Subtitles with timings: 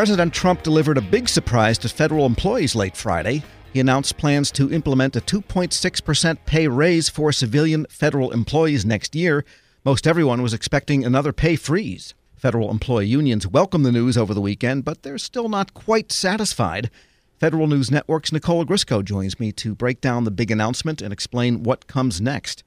[0.00, 3.42] President Trump delivered a big surprise to federal employees late Friday.
[3.74, 9.44] He announced plans to implement a 2.6% pay raise for civilian federal employees next year.
[9.84, 12.14] Most everyone was expecting another pay freeze.
[12.34, 16.90] Federal employee unions welcomed the news over the weekend, but they're still not quite satisfied.
[17.38, 21.62] Federal News Network's Nicole Ogrysko joins me to break down the big announcement and explain
[21.62, 22.64] what comes next.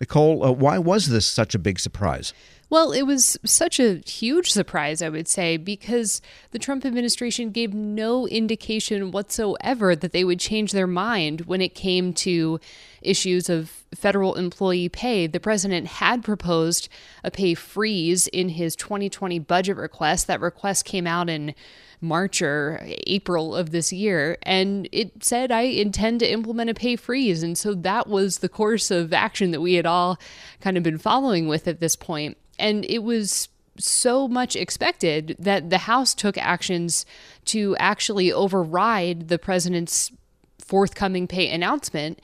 [0.00, 2.34] Nicole, uh, why was this such a big surprise?
[2.70, 6.20] Well, it was such a huge surprise, I would say, because
[6.50, 11.74] the Trump administration gave no indication whatsoever that they would change their mind when it
[11.74, 12.58] came to
[13.02, 15.26] issues of federal employee pay.
[15.26, 16.88] The president had proposed
[17.22, 20.26] a pay freeze in his 2020 budget request.
[20.26, 21.54] That request came out in
[22.00, 26.96] March or April of this year, and it said, I intend to implement a pay
[26.96, 27.42] freeze.
[27.42, 30.18] And so that was the course of action that we had all
[30.60, 32.36] kind of been following with at this point.
[32.58, 37.04] And it was so much expected that the House took actions
[37.46, 40.12] to actually override the president's
[40.58, 42.20] forthcoming pay announcement.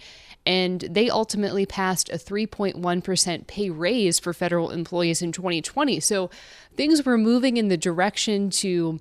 [0.46, 6.00] And they ultimately passed a 3.1% pay raise for federal employees in 2020.
[6.00, 6.30] So
[6.76, 9.00] things were moving in the direction to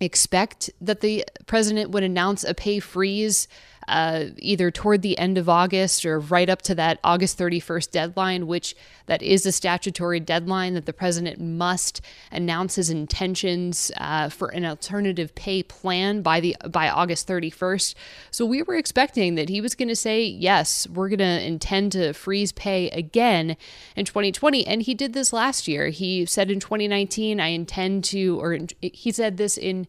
[0.00, 3.48] expect that the president would announce a pay freeze
[3.88, 8.46] uh, either toward the end of August or right up to that August 31st deadline,
[8.46, 8.74] which
[9.06, 12.00] that is a statutory deadline that the president must
[12.32, 17.94] announce his intentions uh, for an alternative pay plan by the by August 31st.
[18.30, 21.92] So we were expecting that he was going to say yes, we're going to intend
[21.92, 23.56] to freeze pay again
[23.94, 25.88] in 2020, and he did this last year.
[25.88, 29.86] He said in 2019, I intend to, or he said this in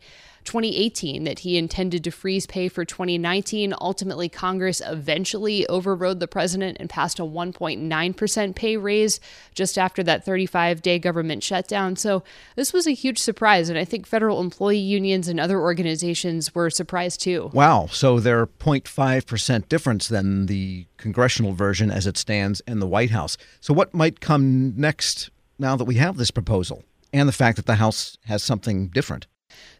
[0.48, 3.74] 2018 that he intended to freeze pay for 2019.
[3.82, 9.20] Ultimately, Congress eventually overrode the president and passed a 1.9% pay raise
[9.54, 11.98] just after that 35 day government shutdown.
[11.98, 12.24] So,
[12.56, 13.70] this was a huge surprise.
[13.70, 17.52] And I think federal employee unions and other organizations were surprised too.
[17.54, 17.88] Wow.
[17.92, 23.38] So, they're 0.5% difference than the congressional version as it stands in the White House.
[23.60, 25.30] So, what might come next
[25.60, 29.28] now that we have this proposal and the fact that the House has something different?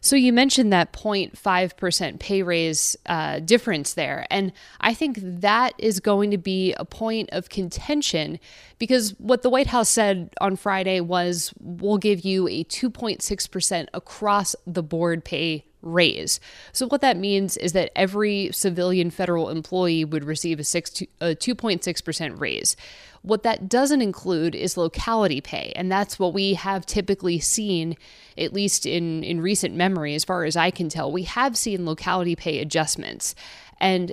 [0.00, 4.26] So you mentioned that 0.5% pay raise uh, difference there.
[4.30, 8.38] And I think that is going to be a point of contention
[8.78, 14.56] because what the White House said on Friday was we'll give you a 2.6% across
[14.66, 16.40] the board pay raise.
[16.72, 21.34] So what that means is that every civilian federal employee would receive a, six, a
[21.34, 22.76] 2.6% raise.
[23.22, 27.96] What that doesn't include is locality pay, and that's what we have typically seen,
[28.36, 31.10] at least in, in recent memory, as far as I can tell.
[31.10, 33.34] We have seen locality pay adjustments,
[33.80, 34.12] and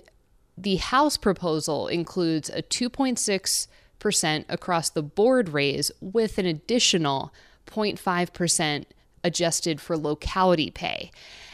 [0.57, 7.33] the House proposal includes a 2.6% across the board raise with an additional
[7.67, 8.85] 0.5%
[9.23, 11.11] adjusted for locality pay.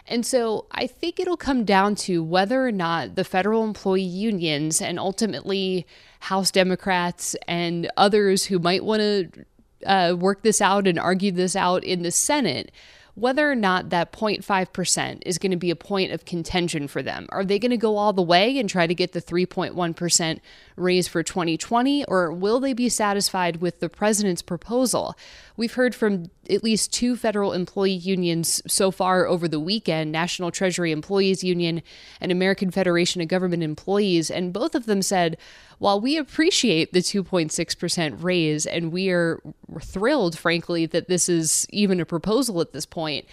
[0.08, 4.82] And so I think it'll come down to whether or not the federal employee unions
[4.82, 5.86] and ultimately
[6.22, 9.46] House Democrats and others who might want to
[9.86, 12.72] uh, work this out and argue this out in the Senate
[13.16, 17.28] whether or not that 0.5% is going to be a point of contention for them.
[17.30, 20.40] Are they going to go all the way and try to get the 3.1%
[20.76, 25.16] raise for 2020, or will they be satisfied with the president's proposal?
[25.58, 30.52] We've heard from at least two federal employee unions so far over the weekend National
[30.52, 31.82] Treasury Employees Union
[32.20, 35.38] and American Federation of Government Employees, and both of them said,
[35.80, 39.42] while we appreciate the 2.6% raise and we are
[39.80, 43.26] thrilled, frankly, that this is even a proposal at this point,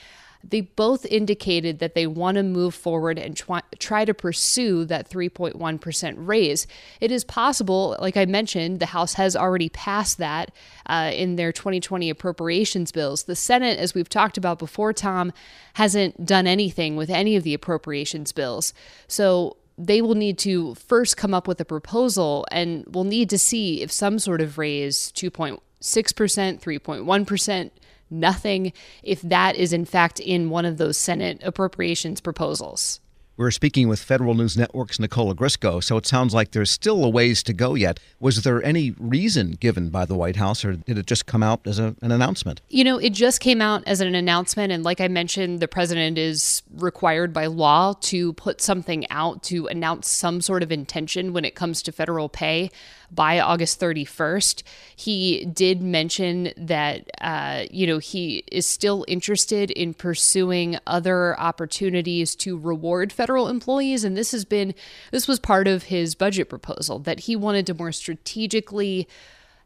[0.44, 5.10] they both indicated that they want to move forward and try, try to pursue that
[5.10, 6.66] 3.1% raise.
[7.00, 10.52] It is possible, like I mentioned, the House has already passed that
[10.86, 13.24] uh, in their 2020 appropriations bills.
[13.24, 15.32] The Senate, as we've talked about before, Tom,
[15.74, 18.72] hasn't done anything with any of the appropriations bills.
[19.06, 23.38] So they will need to first come up with a proposal and we'll need to
[23.38, 27.70] see if some sort of raise 2.6%, 3.1%,
[28.10, 33.00] nothing, if that is in fact in one of those Senate appropriations proposals.
[33.38, 37.08] We're speaking with Federal News Network's Nicole Ogrysko, so it sounds like there's still a
[37.08, 38.00] ways to go yet.
[38.18, 41.60] Was there any reason given by the White House, or did it just come out
[41.64, 42.62] as a, an announcement?
[42.68, 44.72] You know, it just came out as an announcement.
[44.72, 49.68] And like I mentioned, the president is required by law to put something out to
[49.68, 52.72] announce some sort of intention when it comes to federal pay
[53.10, 54.62] by August 31st.
[54.96, 62.34] He did mention that, uh, you know, he is still interested in pursuing other opportunities
[62.36, 64.04] to reward federal employees.
[64.04, 64.74] And this has been,
[65.12, 69.06] this was part of his budget proposal that he wanted to more strategically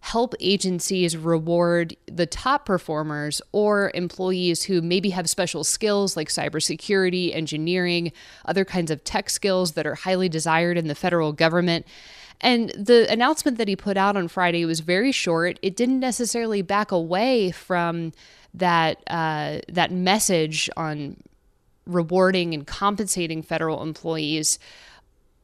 [0.01, 7.33] help agencies reward the top performers or employees who maybe have special skills like cybersecurity,
[7.33, 8.11] engineering,
[8.45, 11.87] other kinds of tech skills that are highly desired in the federal government.
[12.41, 15.61] And the announcement that he put out on Friday was very short.
[15.63, 18.13] It didn't necessarily back away from
[18.55, 21.17] that uh, that message on
[21.87, 24.59] rewarding and compensating federal employees.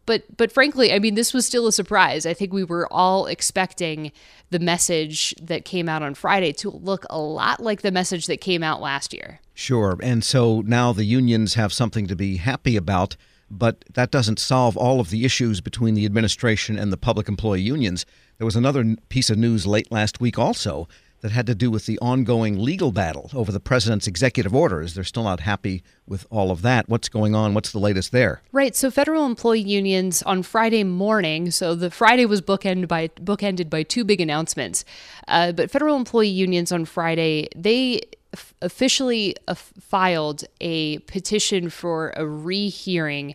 [0.07, 2.25] But but frankly, I mean, this was still a surprise.
[2.25, 4.11] I think we were all expecting
[4.51, 8.41] the message that came out on Friday to look a lot like the message that
[8.41, 9.41] came out last year.
[9.53, 9.99] Sure.
[10.03, 13.17] And so now the unions have something to be happy about,
[13.51, 17.61] but that doesn't solve all of the issues between the administration and the public employee
[17.61, 18.07] unions.
[18.39, 20.89] There was another piece of news late last week also
[21.21, 24.95] that had to do with the ongoing legal battle over the president's executive orders.
[24.95, 26.89] They're still not happy with all of that.
[26.89, 27.55] What's going on?
[27.55, 28.41] What's the latest there?
[28.53, 28.77] Right.
[28.77, 31.51] So federal employee unions on Friday morning.
[31.51, 34.85] So the Friday was bookended by bookended by two big announcements.
[35.27, 38.01] Uh, but federal employee unions on Friday they
[38.33, 43.35] f- officially uh, filed a petition for a rehearing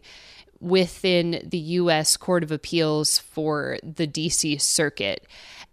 [0.60, 2.16] within the U.S.
[2.16, 4.58] Court of Appeals for the D.C.
[4.58, 5.28] Circuit.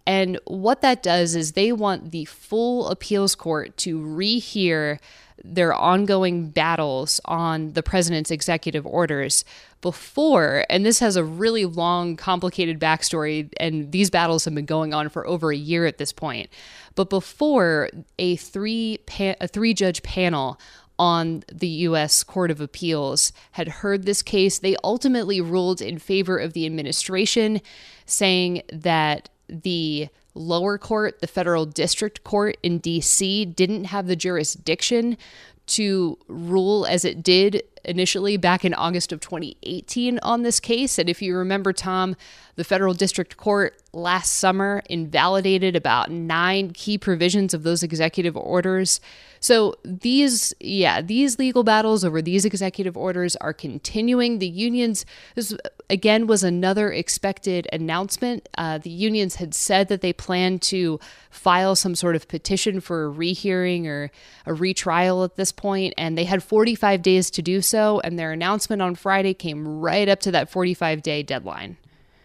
[0.05, 4.99] And what that does is they want the full appeals court to rehear
[5.43, 9.43] their ongoing battles on the president's executive orders
[9.81, 14.93] before, and this has a really long, complicated backstory, and these battles have been going
[14.93, 16.49] on for over a year at this point.
[16.93, 17.89] But before
[18.19, 20.59] a three pa- a three judge panel
[20.99, 22.23] on the U.S.
[22.23, 27.59] Court of Appeals had heard this case, they ultimately ruled in favor of the administration,
[28.05, 35.17] saying that the lower court, the federal district court in DC, didn't have the jurisdiction
[35.67, 40.99] to rule as it did initially back in August of 2018 on this case.
[40.99, 42.15] And if you remember, Tom,
[42.55, 49.01] the federal district court last summer invalidated about nine key provisions of those executive orders.
[49.39, 54.39] So these, yeah, these legal battles over these executive orders are continuing.
[54.39, 55.05] The unions,
[55.35, 55.55] this
[55.89, 58.47] again was another expected announcement.
[58.57, 60.99] Uh, the unions had said that they plan to
[61.31, 64.11] file some sort of petition for a rehearing or
[64.45, 67.99] a retrial at this point, and they had 45 days to do so.
[68.01, 71.77] And their announcement on Friday came right up to that 45 day deadline.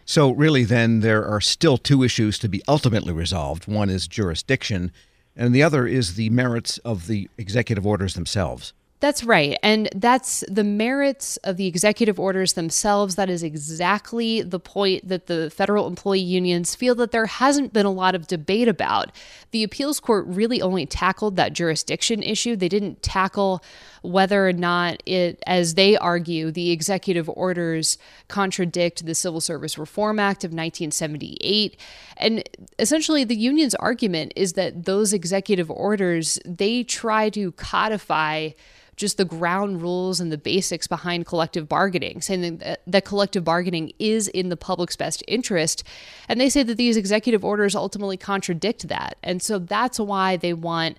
[0.05, 3.67] So, really, then, there are still two issues to be ultimately resolved.
[3.67, 4.91] One is jurisdiction,
[5.35, 8.71] and the other is the merits of the executive orders themselves.
[8.99, 9.59] That's right.
[9.61, 13.15] And that's the merits of the executive orders themselves.
[13.15, 17.85] That is exactly the point that the federal employee unions feel that there hasn't been
[17.85, 19.11] a lot of debate about.
[19.51, 22.55] The appeals court really only tackled that jurisdiction issue.
[22.55, 23.63] They didn't tackle
[24.01, 27.97] whether or not it, as they argue, the executive orders
[28.27, 31.77] contradict the Civil Service Reform Act of 1978.
[32.17, 32.43] And
[32.79, 38.49] essentially, the union's argument is that those executive orders, they try to codify
[38.97, 43.43] just the ground rules and the basics behind collective bargaining, saying that, uh, that collective
[43.43, 45.83] bargaining is in the public's best interest.
[46.27, 49.17] And they say that these executive orders ultimately contradict that.
[49.23, 50.97] And so that's why they want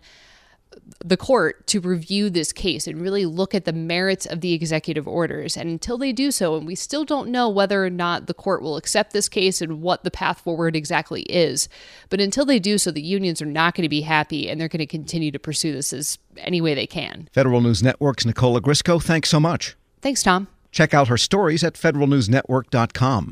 [1.05, 5.07] the court to review this case and really look at the merits of the executive
[5.07, 5.57] orders.
[5.57, 8.63] And until they do so, and we still don't know whether or not the court
[8.63, 11.69] will accept this case and what the path forward exactly is,
[12.11, 14.69] but until they do so, the unions are not going to be happy and they're
[14.69, 17.29] going to continue to pursue this as any way they can.
[17.33, 19.77] Federal News Network's Nicole Ogrysko, thanks so much.
[20.01, 20.49] Thanks, Tom.
[20.71, 23.26] Check out her stories at federalnewsnetwork.com.